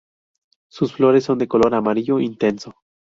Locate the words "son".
1.25-1.37